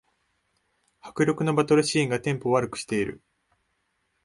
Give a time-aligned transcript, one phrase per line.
[0.99, 3.21] 迫力のバトルシーンがテンポ悪くしてる